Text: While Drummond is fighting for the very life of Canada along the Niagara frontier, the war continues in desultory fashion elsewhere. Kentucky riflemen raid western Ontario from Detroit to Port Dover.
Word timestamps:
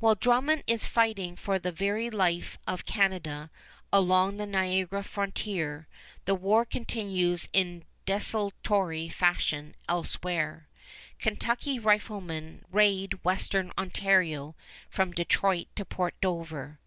While 0.00 0.16
Drummond 0.16 0.64
is 0.66 0.88
fighting 0.88 1.36
for 1.36 1.56
the 1.56 1.70
very 1.70 2.10
life 2.10 2.58
of 2.66 2.84
Canada 2.84 3.48
along 3.92 4.36
the 4.38 4.44
Niagara 4.44 5.04
frontier, 5.04 5.86
the 6.24 6.34
war 6.34 6.64
continues 6.64 7.48
in 7.52 7.84
desultory 8.04 9.08
fashion 9.08 9.76
elsewhere. 9.88 10.68
Kentucky 11.20 11.78
riflemen 11.78 12.64
raid 12.72 13.22
western 13.24 13.70
Ontario 13.78 14.56
from 14.90 15.12
Detroit 15.12 15.68
to 15.76 15.84
Port 15.84 16.20
Dover. 16.20 16.80